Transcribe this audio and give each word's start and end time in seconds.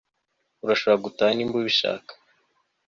Urashobora 0.63 1.03
gutaha 1.05 1.31
niba 1.33 1.53
ubishaka 1.59 2.11